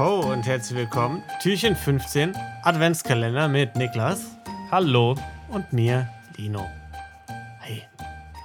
[0.00, 1.22] ho und herzlich willkommen.
[1.42, 4.36] Türchen 15, Adventskalender mit Niklas
[4.70, 5.14] Hallo.
[5.48, 6.66] und mir, Lino.
[7.60, 7.82] Hey,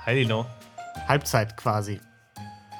[0.06, 0.46] Hi, Lino.
[1.08, 2.02] Halbzeit quasi.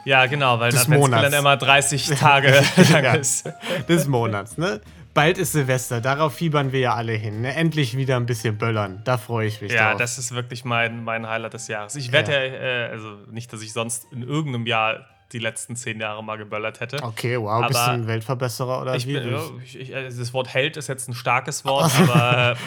[0.04, 2.52] Ja, genau, weil Des der Adventskalender immer 30 Tage
[2.92, 3.14] lang Ja.
[3.14, 3.50] ist.
[3.88, 4.82] Des Monats, ne?
[5.14, 7.40] Bald ist Silvester, darauf fiebern wir ja alle hin.
[7.42, 7.56] Ne?
[7.56, 9.00] Endlich wieder ein bisschen böllern.
[9.06, 10.00] Da freue ich mich Ja, drauf.
[10.02, 11.96] das ist wirklich mein, mein Highlight des Jahres.
[11.96, 15.06] Ich wette, äh, also nicht, dass ich sonst in irgendeinem Jahr
[15.36, 17.04] die letzten zehn Jahre mal geböllert hätte.
[17.04, 19.18] Okay, wow, bist du Aber ein Weltverbesserer oder Ich wie?
[19.64, 22.58] ich, ich, also das Wort Held ist jetzt ein starkes Wort, aber,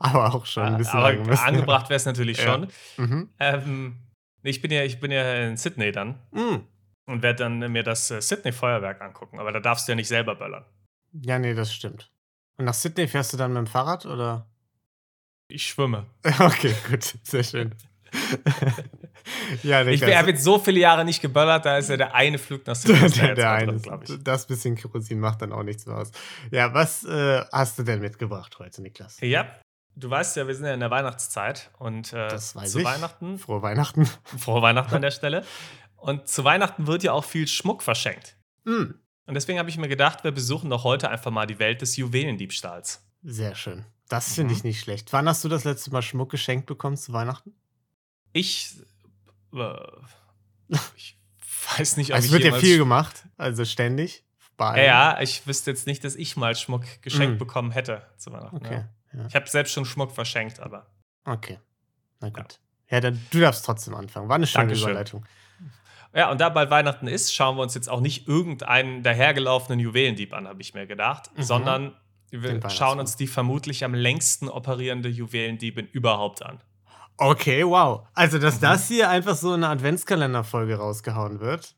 [0.00, 1.06] Aber auch schon ein bisschen aber
[1.44, 2.44] angebracht wäre es natürlich Ja.
[2.44, 2.68] schon.
[2.96, 3.28] Mhm.
[3.38, 3.96] Ähm,
[4.42, 6.56] ich, bin ja, ich bin ja in Sydney dann Mm.
[7.06, 9.38] und werde dann mir das äh, Sydney-Feuerwerk angucken.
[9.38, 10.64] Aber da darfst du ja nicht selber böllern.
[11.12, 12.10] Ja, nee, das stimmt.
[12.58, 14.46] Und nach Sydney fährst du dann mit dem Fahrrad oder?
[15.48, 16.06] Ich schwimme.
[16.40, 17.72] Okay, gut, sehr schön.
[19.62, 22.38] ja, Ich Niklas, habe jetzt so viele Jahre nicht geböllert, da ist ja der eine
[22.38, 24.22] Flug nach Sydney der, der eine, drin, glaub ich.
[24.22, 26.10] das bisschen Kerosin macht dann auch nichts mehr aus.
[26.50, 29.18] Ja, was äh, hast du denn mitgebracht heute, Niklas?
[29.20, 29.46] Ja,
[29.96, 32.84] du weißt ja, wir sind ja in der Weihnachtszeit und äh, zu ich.
[32.84, 34.06] Weihnachten, Frohe Weihnachten.
[34.38, 35.44] frohe Weihnachten an der Stelle.
[35.96, 38.36] Und zu Weihnachten wird ja auch viel Schmuck verschenkt.
[38.64, 38.92] Mm,
[39.26, 41.96] Und deswegen habe ich mir gedacht, wir besuchen doch heute einfach mal die Welt des
[41.96, 43.02] Juwelendiebstahls.
[43.22, 43.84] sehr schön.
[44.08, 44.58] Das finde Mhm.
[44.58, 45.12] ich nicht schlecht.
[45.12, 47.54] Wann hast du das letzte Mal Schmuck geschenkt bekommen zu Weihnachten?
[48.32, 48.74] Ich,
[49.54, 49.74] äh,
[50.96, 51.18] ich
[51.76, 54.24] weiß nicht, ob Also ich es wird ja viel gemacht, also ständig.
[54.56, 57.38] Bei Ja, ja, ich wüsste jetzt nicht, dass ich mal Schmuck geschenkt Mhm.
[57.38, 58.56] bekommen hätte zu Weihnachten.
[58.56, 59.20] Okay, Ja.
[59.20, 59.26] ja.
[59.26, 60.86] Ich habe selbst schon Schmuck verschenkt, aber
[61.24, 61.58] okay.
[62.20, 62.58] Na gut.
[62.88, 64.28] Ja, dann du darfst trotzdem anfangen.
[64.28, 64.90] War eine schöne Dankeschön.
[64.90, 65.24] Überleitung.
[66.14, 70.32] Ja, und da bald Weihnachten ist, schauen wir uns jetzt auch nicht irgendeinen dahergelaufenen Juwelendieb
[70.32, 71.42] an, habe ich mir gedacht, Mhm.
[71.42, 71.96] sondern
[72.30, 76.62] wir schauen uns die vermutlich am längsten operierende Juwelendiebin überhaupt an.
[77.18, 78.06] Okay, wow.
[78.14, 78.60] Also, dass Mhm.
[78.62, 81.74] das hier einfach so in eine Adventskalenderfolge rausgehauen wird.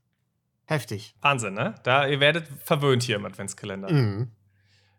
[0.67, 1.15] Heftig.
[1.21, 1.75] Wahnsinn, ne?
[1.85, 3.91] Da, ihr werdet verwöhnt hier im Adventskalender.
[3.93, 4.31] Mhm.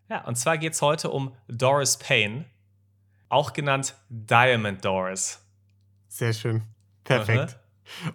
[0.09, 2.45] Ja, und zwar geht es heute um Doris Payne,
[3.27, 5.45] auch genannt Diamond Doris.
[6.07, 6.63] Sehr schön.
[7.03, 7.59] Perfekt.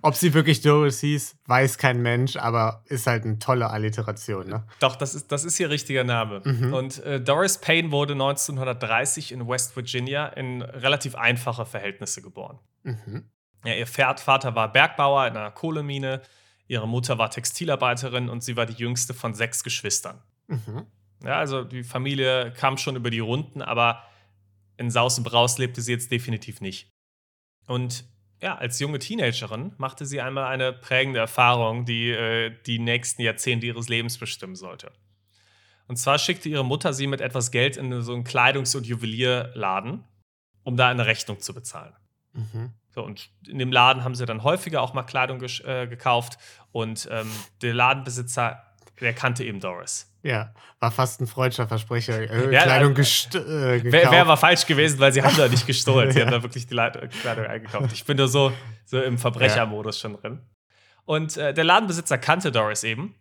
[0.02, 4.66] Ob sie wirklich Doris hieß, weiß kein Mensch, aber ist halt eine tolle Alliteration, ne?
[4.80, 6.42] Doch, das ist, das ist ihr richtiger Name.
[6.44, 6.72] Mhm.
[6.74, 12.58] Und äh, Doris Payne wurde 1930 in West Virginia in relativ einfache Verhältnisse geboren.
[12.82, 13.30] Mhm.
[13.64, 16.22] Ja, ihr Pferd- Vater war Bergbauer in einer Kohlemine,
[16.66, 20.22] ihre Mutter war Textilarbeiterin und sie war die jüngste von sechs Geschwistern.
[20.48, 20.86] Mhm.
[21.24, 24.02] Ja, also die Familie kam schon über die Runden, aber
[24.76, 26.90] in Saus und Braus lebte sie jetzt definitiv nicht.
[27.66, 28.04] Und
[28.44, 33.66] ja, als junge Teenagerin machte sie einmal eine prägende Erfahrung, die äh, die nächsten Jahrzehnte
[33.66, 34.93] ihres Lebens bestimmen sollte.
[35.88, 40.05] Und zwar schickte ihre Mutter sie mit etwas Geld in so einen Kleidungs- und Juwelierladen,
[40.62, 41.94] um da eine Rechnung zu bezahlen.
[42.34, 42.75] Mhm.
[42.91, 46.37] So, und in dem Laden haben sie dann häufiger auch mal Kleidung äh, gekauft
[46.71, 47.31] und ähm,
[47.62, 48.62] der Ladenbesitzer,
[49.00, 50.13] der kannte eben Doris.
[50.24, 52.18] Ja, war fast ein freudscher Versprecher.
[52.18, 53.38] Äh, Ja, Kleidung äh, gest äh,
[53.78, 53.84] gekauft.
[53.92, 56.10] Wäre wär aber falsch gewesen, weil sie haben da nicht gestohlen.
[56.12, 56.24] Sie Ja.
[56.26, 57.92] haben da wirklich die Leit- Kleidung eingekauft.
[57.92, 58.50] Ich bin da so,
[58.86, 60.40] so im Verbrechermodus schon drin.
[61.04, 63.14] Und äh, der Ladenbesitzer kannte Doris eben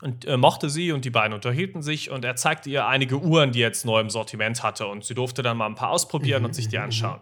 [0.00, 3.52] und äh, mochte sie und die beiden unterhielten sich und er zeigte ihr einige Uhren,
[3.52, 6.40] die er jetzt neu im Sortiment hatte und sie durfte dann mal ein paar ausprobieren
[6.40, 7.20] Mhm, und sich die mhm, anschauen.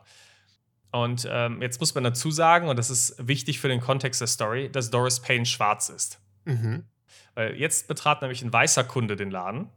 [0.93, 4.29] Und ähm, jetzt muss man dazu sagen, und das ist wichtig für den Kontext der
[4.29, 6.21] Story, dass Doris Payne schwarz ist.
[6.45, 6.85] Mhm.
[7.35, 9.69] Weil jetzt betrat nämlich ein weißer Kunde den Laden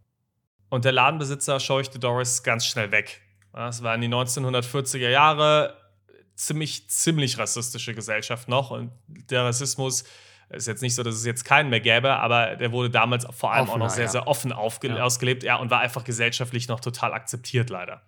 [0.70, 3.22] und der Ladenbesitzer scheuchte Doris ganz schnell weg.
[3.54, 5.78] Ja, Es waren die 1940er Jahre,
[6.36, 10.04] ziemlich, ziemlich rassistische Gesellschaft noch und der Rassismus
[10.50, 13.54] ist jetzt nicht so, dass es jetzt keinen mehr gäbe, aber der wurde damals vor
[13.54, 14.12] allem auch Offener, noch sehr, ja.
[14.12, 14.58] sehr offen Ja.
[14.58, 18.04] ausgelebt ja, und war einfach gesellschaftlich noch total akzeptiert, leider.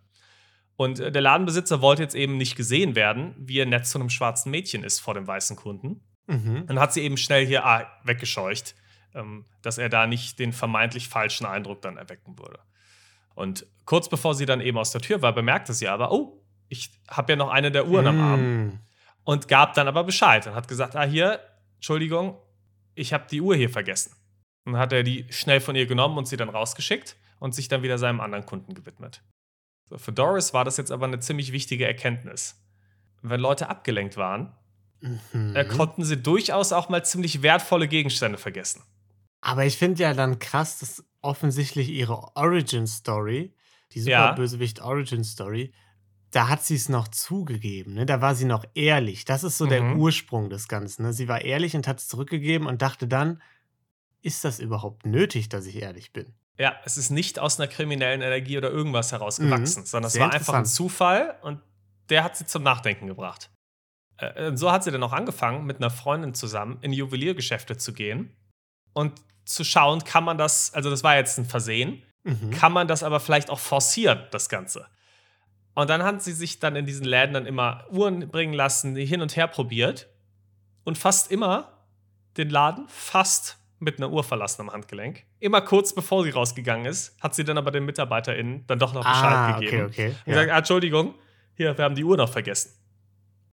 [0.76, 4.10] Und äh, der Ladenbesitzer wollte jetzt eben nicht gesehen werden, wie er nett zu einem
[4.10, 6.02] schwarzen Mädchen ist vor dem weißen Kunden.
[6.28, 6.66] Mhm.
[6.68, 8.76] Und hat sie eben schnell hier ah, weggescheucht,
[9.62, 12.60] dass er da nicht den vermeintlich falschen Eindruck dann erwecken würde.
[13.34, 16.92] Und kurz bevor sie dann eben aus der Tür war, bemerkte sie aber, oh, ich
[17.08, 18.42] habe ja noch eine der Uhren am Arm.
[18.42, 18.80] Mhm.
[19.24, 21.40] Und gab dann aber Bescheid und hat gesagt, ah, hier,
[21.76, 22.38] Entschuldigung,
[22.94, 24.16] ich habe die Uhr hier vergessen.
[24.66, 27.68] Und dann hat er die schnell von ihr genommen und sie dann rausgeschickt und sich
[27.68, 29.22] dann wieder seinem anderen Kunden gewidmet.
[29.90, 32.62] So, für Doris war das jetzt aber eine ziemlich wichtige Erkenntnis.
[33.22, 34.54] Wenn Leute abgelenkt waren,
[35.02, 35.56] Mhm.
[35.56, 38.84] äh, konnten sie durchaus auch mal ziemlich wertvolle Gegenstände vergessen.
[39.48, 43.54] Aber ich finde ja dann krass, dass offensichtlich ihre Origin-Story,
[43.92, 44.30] die Ja.
[44.30, 45.72] Superbösewicht-Origin-Story,
[46.32, 47.94] da hat sie es noch zugegeben.
[47.94, 48.08] Ne?
[48.08, 49.24] Da war sie noch ehrlich.
[49.24, 50.00] Das ist so der Mhm.
[50.00, 51.04] Ursprung des Ganzen.
[51.04, 51.14] Ne?
[51.14, 53.40] Sie war ehrlich und hat es zurückgegeben und dachte dann,
[54.24, 56.34] ist das überhaupt nötig, dass ich ehrlich bin?
[56.58, 59.86] Ja, es ist nicht aus einer kriminellen Energie oder irgendwas herausgewachsen, Mhm.
[59.86, 60.66] sondern es war einfach ein.
[60.66, 61.62] Zufall und
[62.10, 63.52] der hat sie zum Nachdenken gebracht.
[64.18, 67.94] Äh, und so hat sie dann auch angefangen, mit einer Freundin zusammen in Juweliergeschäfte zu
[67.94, 68.36] gehen
[68.96, 69.14] und
[69.46, 72.50] zu schauen, kann man das, also das war jetzt ein Versehen, Mhm.
[72.50, 74.88] kann man das aber vielleicht auch forcieren, das Ganze.
[75.76, 79.06] Und dann hat sie sich dann in diesen Läden dann immer Uhren bringen lassen, die
[79.06, 80.08] hin und her probiert
[80.86, 81.86] und fast immer
[82.38, 85.24] den Laden fast mit einer Uhr verlassen am Handgelenk.
[85.40, 89.04] Immer kurz bevor sie rausgegangen ist, hat sie dann aber den MitarbeiterInnen dann doch noch
[89.06, 89.86] Bescheid Ah, gegeben.
[89.86, 90.08] okay, okay.
[90.26, 90.34] Und Ja.
[90.34, 91.14] gesagt, ah, Entschuldigung,
[91.56, 92.72] hier, wir haben die Uhr noch vergessen.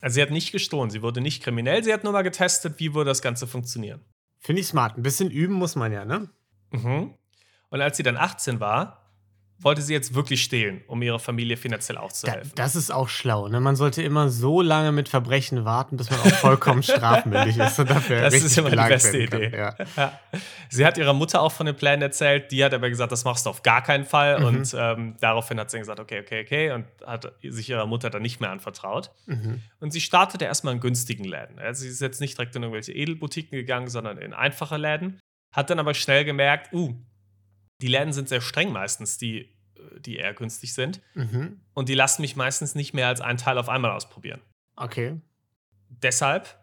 [0.00, 2.94] Also sie hat nicht gestohlen, sie wurde nicht kriminell, sie hat nur mal getestet, wie
[2.94, 4.00] würde das Ganze funktionieren.
[4.38, 4.96] Finde ich smart.
[4.96, 6.28] Ein bisschen üben muss man ja, ne?
[6.70, 7.14] Mhm.
[7.68, 9.05] Und als sie dann 18 war,
[9.58, 12.52] wollte sie jetzt wirklich stehlen, um ihrer Familie finanziell auch zu Da, helfen.
[12.56, 13.48] das ist auch schlau.
[13.48, 13.58] Ne?
[13.60, 17.88] Man sollte immer so lange mit Verbrechen warten, bis man auch vollkommen strafmündig ist und
[17.90, 19.18] dafür Das ist immer die beste.
[19.18, 19.50] Idee.
[19.56, 19.74] Ja.
[19.96, 20.18] Ja.
[20.68, 23.46] Sie hat ihrer Mutter auch von den Plänen erzählt, die hat aber gesagt, das machst
[23.46, 24.40] du auf gar keinen Fall.
[24.40, 24.44] Mhm.
[24.46, 28.22] Und ähm, daraufhin hat sie gesagt, okay, okay, okay, und hat sich ihrer Mutter dann
[28.22, 29.10] nicht mehr anvertraut.
[29.26, 29.62] Mhm.
[29.80, 31.58] Und sie startete erstmal in günstigen Läden.
[31.58, 35.18] Also sie ist jetzt nicht direkt in irgendwelche Edelboutiquen gegangen, sondern in einfache Läden.
[35.52, 36.94] Hat dann aber schnell gemerkt, uh,
[37.80, 41.00] die Läden sind sehr streng meistens, die, äh, die eher günstig sind.
[41.14, 41.60] Mhm.
[41.74, 44.40] Und die lassen mich meistens nicht mehr als einen Teil auf einmal ausprobieren.
[44.76, 45.20] Okay.
[45.88, 46.58] Deshalb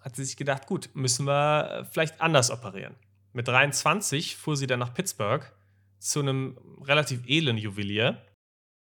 [0.00, 2.96] hat sie sich gedacht, gut, müssen wir äh, vielleicht anders operieren.
[3.32, 5.50] Mit 23 fuhr sie dann nach Pittsburgh
[5.98, 8.20] zu einem relativ edlen Juwelier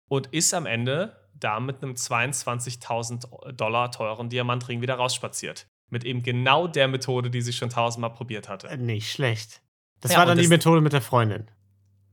[0.08, 5.66] und ist am Ende da mit einem 22.000 Dollar teuren Diamantring wieder rausspaziert.
[5.88, 8.68] Mit eben genau der Methode, die sie schon tausendmal probiert hatte.
[8.68, 9.62] Äh, Nicht schlecht.
[10.00, 11.50] Das Ja, war dann die Methode mit der Freundin.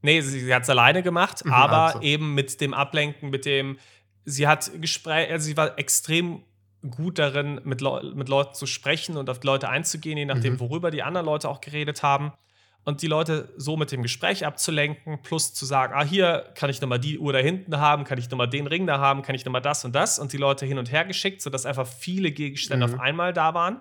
[0.04, 2.02] Nee, sie, sie hat es alleine gemacht, Mhm, aber also.
[2.02, 3.78] eben mit dem Ablenken, mit dem.
[4.26, 6.44] Sie hat Gespräch, also sie war extrem
[6.90, 10.54] gut darin, mit, Leu mit Leuten zu sprechen und auf die Leute einzugehen, je nachdem,
[10.54, 10.60] Mhm.
[10.60, 12.34] worüber die anderen Leute auch geredet haben.
[12.86, 16.82] Und die Leute so mit dem Gespräch abzulenken, plus zu sagen, ah, hier kann ich
[16.82, 19.46] nochmal die Uhr da hinten haben, kann ich nochmal den Ring da haben, kann ich
[19.46, 22.86] nochmal das und das und die Leute hin und her geschickt, sodass einfach viele Gegenstände
[22.86, 22.94] Mhm.
[22.96, 23.80] auf einmal da waren.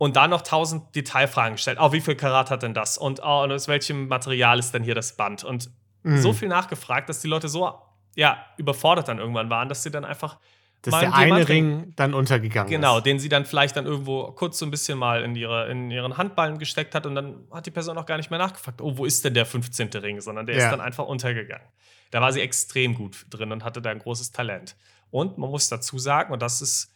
[0.00, 1.76] Und dann noch tausend Detailfragen gestellt.
[1.78, 2.96] Oh, wie viel Karat hat denn das?
[2.96, 5.44] Und oh, und aus welchem Material ist denn hier das Band?
[5.44, 5.70] Und
[6.02, 6.16] Mhm.
[6.22, 7.74] so viel nachgefragt, dass die Leute so
[8.16, 10.38] ja, überfordert dann irgendwann waren, dass sie dann einfach
[10.80, 13.04] Dass der eine Ring dann untergegangen Genau, ist.
[13.04, 16.16] den sie dann vielleicht dann irgendwo kurz so ein bisschen mal in, ihre, in ihren
[16.16, 19.04] Handballen gesteckt hat und dann hat die Person auch gar nicht mehr nachgefragt, oh, wo
[19.04, 19.90] ist denn der 15.
[19.96, 20.64] Ring, sondern der Ja.
[20.64, 21.66] ist dann einfach untergegangen.
[22.10, 24.76] Da war sie extrem gut drin und hatte da ein großes Talent.
[25.10, 26.90] Und man muss dazu sagen, und das ist,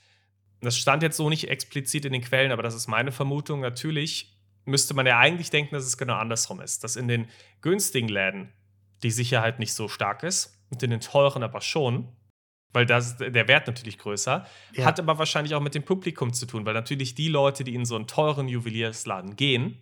[0.64, 4.36] das stand jetzt so nicht explizit in den Quellen, aber das ist meine Vermutung, natürlich
[4.66, 7.28] müsste man ja eigentlich denken, dass es genau andersrum ist, dass in den
[7.60, 8.52] günstigen Läden
[9.02, 12.08] die Sicherheit nicht so stark ist und in den teuren aber schon,
[12.72, 14.84] weil das, der Wert natürlich größer, Ja.
[14.84, 17.84] hat aber wahrscheinlich auch mit dem Publikum zu tun, weil natürlich die Leute, die in
[17.84, 19.80] so einen teuren Juweliersladen gehen,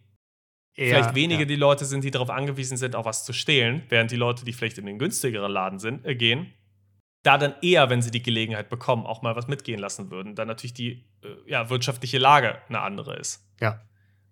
[0.75, 1.46] Eher- vielleicht weniger ja.
[1.46, 4.52] die Leute sind, die darauf angewiesen sind, auch was zu stehlen, während die Leute, die
[4.52, 6.52] vielleicht in den günstigeren Laden sind, äh, gehen,
[7.23, 10.49] da dann eher, wenn sie die Gelegenheit bekommen, auch mal was mitgehen lassen würden, dann
[10.49, 13.47] natürlich die äh, ja, wirtschaftliche Lage eine andere ist.
[13.61, 13.81] Ja.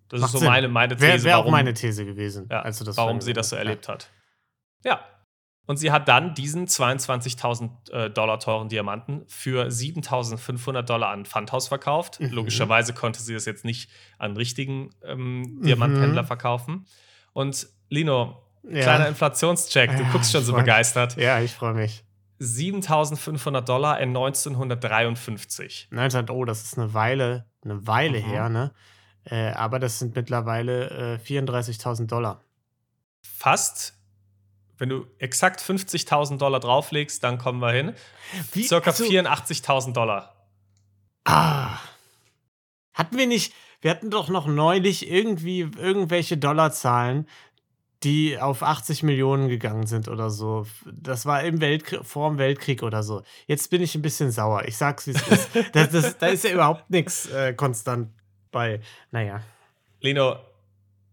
[0.09, 0.49] Das Macht ist so Sinn.
[0.49, 3.33] meine, meine These, Wäre wär auch meine These gewesen, ja, als du das warum sie
[3.33, 4.11] das so erlebt hat.
[4.85, 5.01] Ja.
[5.67, 11.69] Und sie hat dann diesen 22.000 äh, Dollar teuren Diamanten für 7.500 Dollar an Pfandhaus
[11.69, 12.19] verkauft.
[12.19, 12.31] Mhm.
[12.31, 13.89] Logischerweise konnte sie das jetzt nicht
[14.19, 15.63] an richtigen ähm, Mhm.
[15.63, 16.87] Diamanthändler verkaufen.
[17.33, 18.83] Und Lino, Ja.
[18.83, 21.17] kleiner Inflationscheck, du Ja, guckst schon so begeistert.
[21.17, 22.03] Ja, ich freue mich.
[22.41, 25.89] 7.500 Dollar in 1953.
[25.91, 28.25] 19, oh, das ist eine Weile, eine Weile Mhm.
[28.25, 28.73] her, ne?
[29.25, 32.43] Äh, aber das sind mittlerweile äh, 34.000 Dollar.
[33.23, 33.95] Fast,
[34.79, 37.95] wenn du exakt 50.000 Dollar drauflegst, dann kommen wir hin.
[38.53, 38.63] Wie?
[38.63, 40.35] Circa Also- 84.000 Dollar.
[41.25, 41.79] Ah.
[42.95, 47.27] Hatten wir nicht, wir hatten doch noch neulich irgendwie irgendwelche Dollarzahlen,
[48.03, 50.67] die auf 80 Millionen gegangen sind oder so.
[50.91, 53.23] Das war im Weltkrieg, vor dem Weltkrieg oder so.
[53.47, 54.65] Jetzt bin ich ein bisschen sauer.
[54.67, 55.49] Ich sag's, wie es ist.
[55.73, 58.09] Das, das, da ist ja überhaupt nichts äh, konstant
[58.51, 58.81] bei.
[59.11, 59.43] Naja.
[60.01, 60.37] Leno,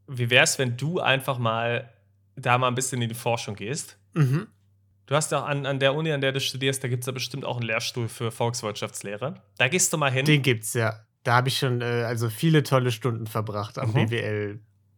[0.08, 1.92] wie wär's, wenn du einfach mal
[2.38, 3.98] da mal ein bisschen in die Forschung gehst?
[4.14, 4.48] Mhm.
[5.08, 7.14] Du hast ja an, an der Uni, an der du studierst, da gibt es ja
[7.14, 9.42] bestimmt auch einen Lehrstuhl für Volkswirtschaftslehre.
[9.58, 10.26] Da gehst du mal hin.
[10.26, 11.02] Den gibt's ja.
[11.24, 14.06] Da habe ich schon äh, also viele tolle Stunden verbracht am Mhm.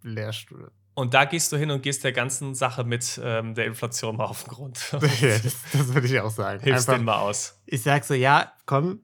[0.04, 0.72] BWL-Lehrstuhl.
[1.00, 4.26] Und da gehst du hin und gehst der ganzen Sache mit ähm, der Inflation mal
[4.26, 4.92] auf den Grund.
[4.92, 5.00] ja,
[5.40, 6.62] das, das würde ich auch sagen.
[6.62, 7.60] Hilfst Einfach- denen mal aus.
[7.66, 9.02] ich sag so, ja, komm,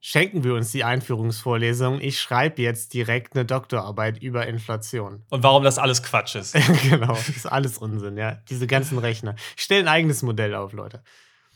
[0.00, 2.00] schenken wir uns die Einführungsvorlesung.
[2.00, 5.24] Ich schreibe jetzt direkt eine Doktorarbeit über Inflation.
[5.30, 6.54] Und warum das alles Quatsch ist.
[6.82, 8.36] genau, das ist alles Unsinn, ja.
[8.48, 9.34] Diese ganzen Rechner.
[9.56, 11.02] Ich stelle ein eigenes Modell auf, Leute.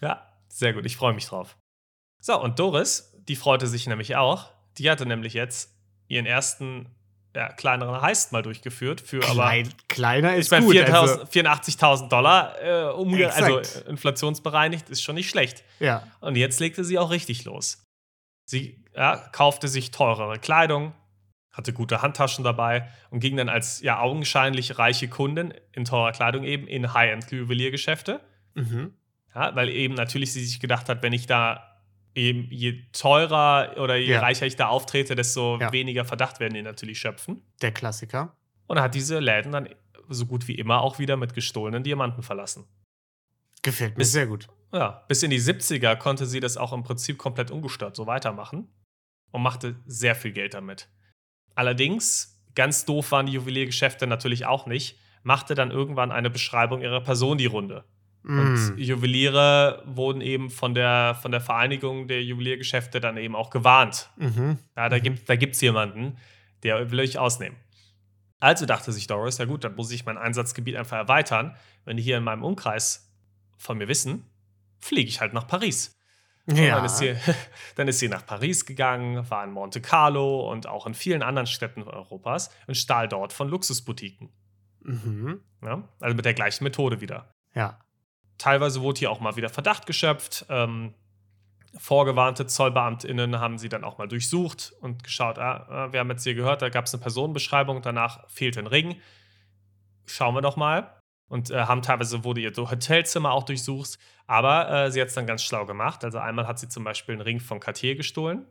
[0.00, 0.86] Ja, sehr gut.
[0.86, 1.56] Ich freue mich drauf.
[2.20, 4.50] So, und Doris, die freute sich nämlich auch.
[4.78, 5.76] Die hatte nämlich jetzt
[6.08, 6.88] ihren ersten
[7.34, 10.74] ja, kleineren Heist mal durchgeführt für aber Klein, kleiner ist Ich meine, gut.
[10.76, 13.42] 4.000 Also, 84.000 Dollar äh, umge Exakt.
[13.42, 15.62] also äh, inflationsbereinigt ist schon nicht schlecht.
[15.78, 17.86] ja, Und jetzt legte sie auch richtig los.
[18.44, 20.92] Sie ja, kaufte sich teurere Kleidung,
[21.52, 26.42] hatte gute Handtaschen dabei und ging dann als ja augenscheinlich reiche Kundin in teurer Kleidung
[26.44, 28.20] eben in High-End-Juweliergeschäfte.
[28.54, 28.94] Mhm.
[29.34, 31.69] Ja, weil eben natürlich sie sich gedacht hat, wenn ich da
[32.14, 34.20] eben je teurer oder je Ja.
[34.20, 35.72] reicher ich da auftrete, desto Ja.
[35.72, 37.42] weniger Verdacht werden die natürlich schöpfen.
[37.62, 38.36] Der Klassiker.
[38.66, 39.68] Und hat diese Läden dann
[40.08, 42.64] so gut wie immer auch wieder mit gestohlenen Diamanten verlassen.
[43.62, 44.48] Gefällt mir Bis- sehr gut.
[44.72, 48.68] Ja, bis in die 70er konnte sie das auch im Prinzip komplett ungestört so weitermachen
[49.32, 50.88] und machte sehr viel Geld damit.
[51.54, 57.00] Allerdings, ganz doof waren die Juweliergeschäfte natürlich auch nicht, machte dann irgendwann eine Beschreibung ihrer
[57.02, 57.84] Person die Runde.
[58.22, 58.78] Und Mm.
[58.78, 64.10] Juweliere wurden eben von der, von der Vereinigung der Juweliergeschäfte dann eben auch gewarnt.
[64.16, 64.58] Mhm.
[64.76, 65.02] Ja, da Mhm.
[65.02, 66.16] gibt da gibt's jemanden,
[66.62, 67.56] der will euch ausnehmen.
[68.38, 71.56] Also dachte sich Doris, ja gut, dann muss ich mein Einsatzgebiet einfach erweitern.
[71.84, 73.10] Wenn die hier in meinem Umkreis
[73.56, 74.24] von mir wissen,
[74.80, 75.98] fliege ich halt nach Paris.
[76.46, 76.76] Ja.
[76.76, 77.14] Dann, ist sie,
[77.76, 81.46] dann ist sie nach Paris gegangen, war in Monte Carlo und auch in vielen anderen
[81.46, 84.30] Städten Europas und stahl dort von Luxusboutiquen.
[84.82, 85.40] Mhm.
[85.62, 85.88] Ja?
[86.00, 87.34] Also mit der gleichen Methode wieder.
[87.54, 87.78] Ja.
[88.40, 90.46] Teilweise wurde hier auch mal wieder Verdacht geschöpft.
[90.48, 90.94] Ähm,
[91.76, 96.24] vorgewarnte ZollbeamtInnen haben sie dann auch mal durchsucht und geschaut, ah, ah, wir haben jetzt
[96.24, 98.96] hier gehört, da gab es eine Personenbeschreibung, danach fehlte ein Ring.
[100.06, 100.96] Schauen wir doch mal.
[101.28, 103.98] Und äh, haben teilweise wurde ihr Hotelzimmer auch durchsucht.
[104.26, 106.02] Aber äh, sie hat es dann ganz schlau gemacht.
[106.02, 108.46] Also einmal hat sie zum Beispiel einen Ring von Cartier gestohlen.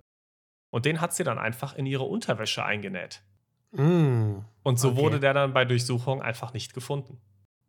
[0.70, 3.24] Und den hat sie dann einfach in ihre Unterwäsche eingenäht.
[3.72, 4.38] Mm.
[4.62, 4.98] Und so Okay.
[4.98, 7.20] wurde der dann bei Durchsuchung einfach nicht gefunden.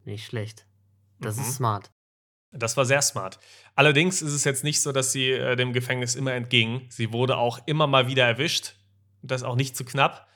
[0.05, 0.67] Nicht schlecht.
[1.19, 1.43] Das Mhm.
[1.43, 1.91] ist smart.
[2.53, 3.39] Das war sehr smart.
[3.77, 6.87] Allerdings ist es jetzt nicht so, dass sie äh, dem Gefängnis immer entging.
[6.91, 8.75] Sie wurde auch immer mal wieder erwischt.
[9.23, 10.27] Das auch nicht zu knapp.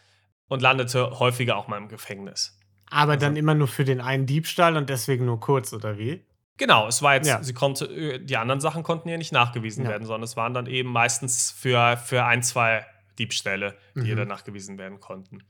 [0.48, 2.58] Und landete häufiger auch mal im Gefängnis.
[2.90, 6.24] Aber Also- dann immer nur für den einen Diebstahl und deswegen nur kurz, oder wie?
[6.58, 7.42] Genau, es war jetzt, Ja.
[7.42, 9.90] sie konnte, äh, die anderen Sachen konnten ihr nicht nachgewiesen Ja.
[9.90, 12.86] werden, sondern es waren dann eben meistens für, für ein, zwei
[13.18, 14.18] Diebstähle, die ihr Mhm.
[14.18, 15.42] dann nachgewiesen werden konnten.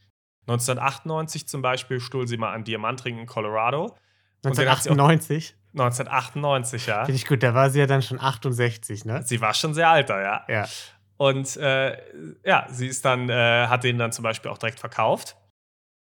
[0.46, 3.96] 1998 zum Beispiel stohl sie mal einen Diamantring in Colorado.
[4.44, 5.56] Und den hat sie auch- 1998?
[5.72, 7.04] 1998, ja.
[7.04, 9.22] Finde ich gut, da war sie ja dann schon 68, ne?
[9.24, 10.44] Sie war schon sehr alt da, ja.
[10.48, 10.68] Ja.
[11.16, 11.96] Und äh,
[12.44, 15.36] ja, sie ist dann, äh, hat den dann zum Beispiel auch direkt verkauft.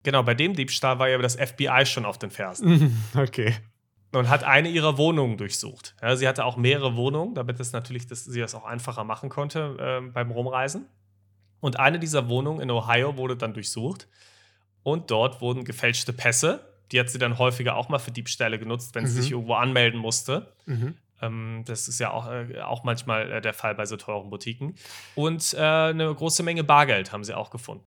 [0.03, 3.55] Genau, bei dem Diebstahl war ja das FBI schon auf den Fersen Okay.
[4.13, 5.95] und hat eine ihrer Wohnungen durchsucht.
[6.01, 9.29] Ja, sie hatte auch mehrere Wohnungen, damit es natürlich, dass sie das auch einfacher machen
[9.29, 10.87] konnte ähm, beim Rumreisen.
[11.59, 14.07] Und eine dieser Wohnungen in Ohio wurde dann durchsucht.
[14.83, 16.74] Und dort wurden gefälschte Pässe.
[16.91, 19.21] Die hat sie dann häufiger auch mal für Diebstähle genutzt, wenn sie Mhm.
[19.21, 20.53] sich irgendwo anmelden musste.
[20.65, 20.95] Mhm.
[21.21, 24.75] Ähm, das ist ja auch, äh, auch manchmal äh, der Fall bei so teuren Boutiquen.
[25.15, 27.83] Und äh, eine große Menge Bargeld haben sie auch gefunden.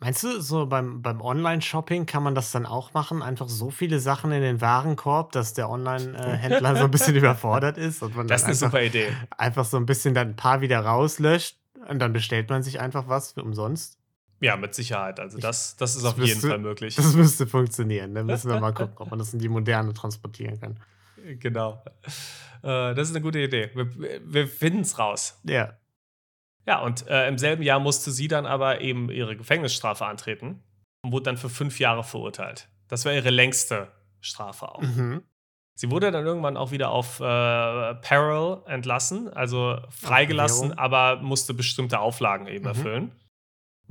[0.00, 3.22] Meinst du, so beim, beim Online-Shopping kann man das dann auch machen?
[3.22, 8.02] Einfach so viele Sachen in den Warenkorb, dass der Online-Händler so ein bisschen überfordert ist
[8.02, 9.12] und man Das ist eine einfach, super Idee.
[9.38, 11.56] einfach so ein bisschen dann ein paar wieder rauslöscht
[11.88, 13.96] und dann bestellt man sich einfach was für umsonst?
[14.42, 15.20] Ja, mit Sicherheit.
[15.20, 16.96] Also das, das ist das auf jeden müsste- Fall möglich.
[16.96, 18.14] Das müsste funktionieren.
[18.14, 20.80] Dann müssen wir mal gucken, ob man das in die Moderne transportieren kann.
[21.38, 21.82] Genau.
[22.62, 23.70] Äh, das ist eine gute Idee.
[23.74, 25.40] Wir, wir finden es raus.
[25.44, 25.78] Ja.
[26.66, 30.62] Ja, und äh, im selben Jahr musste sie dann aber eben ihre Gefängnisstrafe antreten
[31.02, 32.68] und wurde dann für fünf Jahre verurteilt.
[32.88, 33.88] Das war ihre längste
[34.20, 34.82] Strafe auch.
[34.82, 35.22] Mhm.
[35.74, 37.22] Sie wurde dann irgendwann auch wieder auf äh,
[37.94, 43.10] Parole entlassen, also freigelassen, aber musste bestimmte Auflagen eben Mhm.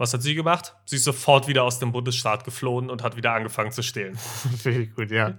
[0.01, 0.73] Was hat sie gemacht?
[0.85, 4.15] Sie ist sofort wieder aus dem Bundesstaat geflohen und hat wieder angefangen zu stehlen.
[4.57, 5.37] Finde ich gut, ja.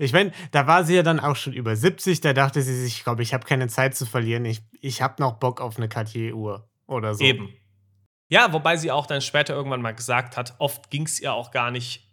[0.00, 2.96] Ich meine, da war sie ja dann auch schon über 70, da dachte sie sich,
[2.96, 5.88] ich glaube, ich habe keine Zeit zu verlieren, ich, ich habe noch Bock auf eine
[5.88, 7.22] Cartier-Uhr oder so.
[7.22, 7.54] Eben.
[8.28, 11.52] Ja, wobei sie auch dann später irgendwann mal gesagt hat, oft ging es ihr auch
[11.52, 12.04] gar nicht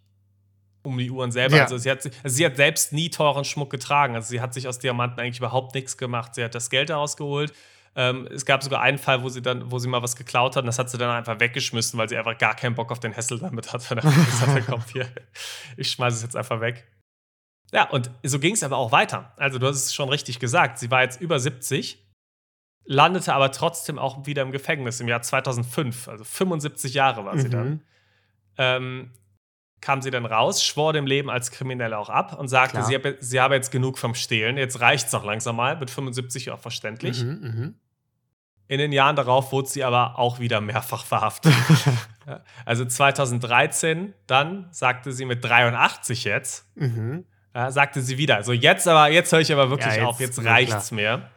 [0.84, 1.57] um die Uhren selber.
[1.57, 1.63] Ja.
[1.63, 4.13] Also, sie hat, also sie hat selbst nie teuren Schmuck getragen.
[4.13, 6.36] Also sie hat sich aus Diamanten eigentlich überhaupt nichts gemacht.
[6.36, 7.53] Sie hat das Geld daraus geholt.
[7.98, 10.64] Ähm, es gab sogar einen Fall, wo sie dann, wo sie mal was geklaut hat
[10.64, 13.14] und das hat sie dann einfach weggeschmissen, weil sie einfach gar keinen Bock auf den
[13.14, 13.74] Hessel damit.
[13.74, 14.04] Und dann
[14.56, 15.08] hat komm hier,
[15.78, 16.86] ich schmeiße es jetzt einfach weg.
[17.72, 19.34] Ja, und so ging es aber auch weiter.
[19.38, 20.78] Also du hast es schon richtig gesagt.
[20.78, 22.06] Sie war jetzt über 70
[22.86, 27.50] landete aber trotzdem auch wieder im Gefängnis im Jahr 2005, also 75 Jahre war sie
[27.50, 27.70] dann.
[27.70, 27.82] Mhm.
[28.58, 29.12] Ähm,
[29.82, 32.86] kam sie dann raus, schwor dem Leben als Kriminelle auch ab und sagte, Klar.
[32.86, 35.92] sie habe, sie habe jetzt genug vom Stehlen, jetzt reicht es auch langsam mal, mit
[35.92, 37.24] 75 auch verständlich.
[37.24, 37.75] Mhm, mhm.
[38.67, 41.53] In den Jahren darauf wurde sie aber auch wieder mehrfach verhaftet.
[42.65, 47.24] Also 2013, dann sagte sie mit 83 jetzt, mhm.
[47.53, 50.43] ja, sagte sie wieder, so jetzt aber, jetzt höre ich aber wirklich Ja, auf, jetzt
[50.43, 51.29] reicht's mir.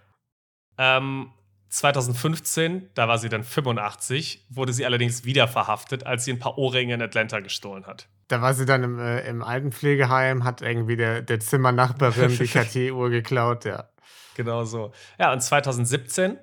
[0.78, 1.30] Ähm,
[1.68, 6.56] 2015, da war sie dann 85, wurde sie allerdings wieder verhaftet, als sie ein paar
[6.56, 8.08] Ohrringe in Atlanta gestohlen hat.
[8.28, 13.10] Da war sie dann im, äh, im Altenpflegeheim, hat irgendwie der, der Zimmernachbarin die Cartier-Uhr
[13.10, 13.90] geklaut, ja.
[14.34, 14.92] Genau so.
[15.18, 16.38] Ja, und 2017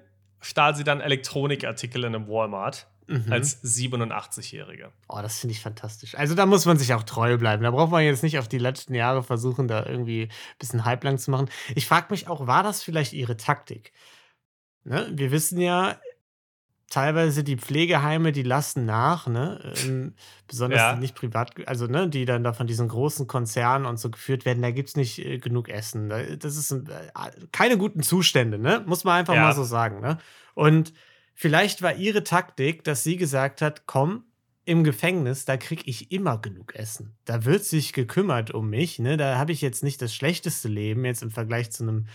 [0.45, 2.87] stahl sie dann Elektronikartikel in einem Walmart.
[3.07, 3.31] mhm.
[3.31, 4.91] als 87-Jährige.
[5.07, 6.15] Oh, das finde ich fantastisch.
[6.15, 7.63] Also da muss man sich auch treu bleiben.
[7.63, 11.03] Da braucht man jetzt nicht auf die letzten Jahre versuchen, da irgendwie ein bisschen Hype
[11.03, 11.49] lang zu machen.
[11.75, 13.91] Ich frage mich auch, war das vielleicht ihre Taktik?
[14.83, 15.07] Ne?
[15.11, 15.99] Wir wissen ja,
[16.89, 19.73] teilweise die Pflegeheime, die lassen nach, ne?
[19.83, 20.13] Ähm,
[20.47, 20.93] besonders ja.
[20.93, 24.45] die nicht privat, also ne, die dann da von diesen großen Konzernen und so geführt
[24.45, 26.09] werden, da gibt es nicht äh, genug Essen.
[26.39, 27.11] Das ist äh,
[27.51, 28.83] keine guten Zustände, ne?
[28.85, 29.41] Muss man einfach ja.
[29.41, 30.17] mal so sagen, ne?
[30.53, 30.93] Und
[31.33, 34.25] vielleicht war ihre Taktik, dass sie gesagt hat, komm,
[34.67, 37.15] im Gefängnis, da kriege ich immer genug Essen.
[37.25, 39.17] Da wird sich gekümmert um mich, ne?
[39.17, 42.07] Da habe ich jetzt nicht das schlechteste Leben, jetzt im Vergleich zu einem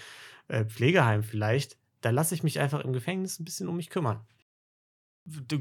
[0.48, 1.76] äh, Pflegeheim vielleicht.
[2.00, 4.20] Da lasse ich mich einfach im Gefängnis ein bisschen um mich kümmern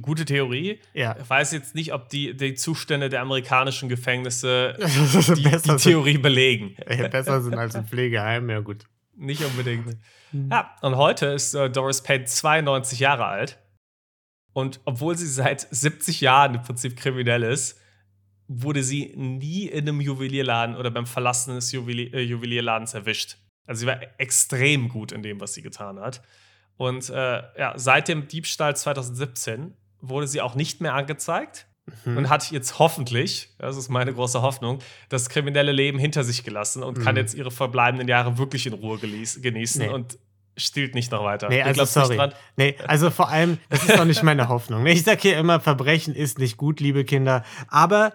[0.02, 0.80] gute Theorie.
[0.94, 1.16] Ja.
[1.20, 4.76] Ich weiß jetzt nicht, ob die, die Zustände der amerikanischen Gefängnisse
[5.36, 6.22] die, die Theorie sind.
[6.22, 6.76] belegen.
[6.90, 8.86] Ja, besser sind als im Pflegeheim, ja gut.
[9.16, 9.98] Nicht unbedingt.
[10.32, 10.50] Mhm.
[10.52, 13.60] Ja, und heute ist äh, Doris Payne 92 Jahre alt.
[14.54, 17.80] Und obwohl sie seit 70 Jahren im Prinzip kriminell ist,
[18.48, 23.38] wurde sie nie in einem Juwelierladen oder beim Verlassen des Juwelier äh, Juwelierladens erwischt.
[23.68, 26.24] Also sie war extrem gut in dem, was sie getan hat.
[26.80, 31.68] Und äh, ja, seit dem Diebstahl 2017 wurde sie auch nicht mehr angezeigt
[32.06, 32.16] mhm.
[32.16, 36.82] und hat jetzt hoffentlich, das ist meine große Hoffnung, das kriminelle Leben hinter sich gelassen
[36.82, 37.04] und mhm.
[37.04, 39.90] kann jetzt ihre verbleibenden Jahre wirklich in Ruhe genießen nee.
[39.90, 40.20] und
[40.56, 41.50] stiehlt nicht noch weiter.
[41.50, 42.32] Nee, also sorry.
[42.56, 44.86] Nee, also vor allem, das ist doch nicht meine Hoffnung.
[44.86, 47.44] Ich sage hier immer, Verbrechen ist nicht gut, liebe Kinder.
[47.68, 48.14] Aber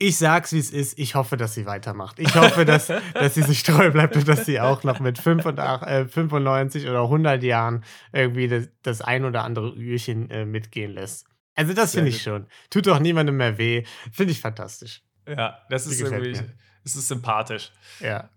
[0.00, 0.98] ich sag's, wie es ist.
[0.98, 2.18] Ich hoffe, dass sie weitermacht.
[2.18, 5.88] Ich hoffe, dass, dass sie sich treu bleibt und dass sie auch noch mit 85,
[5.88, 11.26] äh, 95 oder 100 Jahren irgendwie das, das ein oder andere Ührchen äh, mitgehen lässt.
[11.54, 12.46] Also, das finde ich schon.
[12.70, 13.84] Tut doch niemandem mehr weh.
[14.10, 15.02] Finde ich fantastisch.
[15.28, 16.40] Ja, das ist irgendwie,
[16.82, 17.70] es ist sympathisch.
[18.00, 18.30] Ja.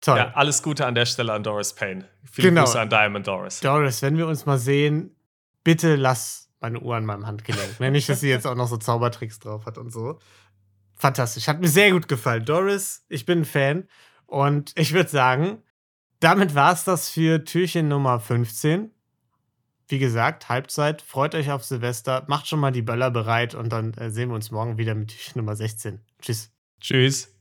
[0.00, 0.18] Toll.
[0.18, 2.08] Ja, alles Gute an der Stelle an Doris Payne.
[2.30, 2.64] Viele genau.
[2.64, 3.60] Grüße an Diamond Doris.
[3.60, 5.16] Doris, wenn wir uns mal sehen,
[5.64, 7.80] bitte lass meine Uhr an meinem Handgelenk.
[7.80, 10.20] Nicht, dass sie jetzt auch noch so Zaubertricks drauf hat und so
[10.96, 11.48] fantastisch.
[11.48, 12.44] Hat mir sehr gut gefallen.
[12.44, 13.88] Doris, ich bin ein Fan.
[14.26, 15.62] Und ich würde sagen,
[16.20, 18.90] damit war es das für Türchen Nummer 15.
[19.88, 21.02] Wie gesagt, Halbzeit.
[21.02, 22.24] Freut euch auf Silvester.
[22.28, 25.08] Macht schon mal die Böller bereit und dann äh, sehen wir uns morgen wieder mit
[25.08, 26.00] Türchen Nummer 16.
[26.20, 26.50] Tschüss.
[26.80, 27.33] Tschüss.